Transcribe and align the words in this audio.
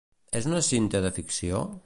Es 0.39 0.47
una 0.51 0.61
cinta 0.69 1.03
de 1.05 1.13
ficció? 1.19 1.65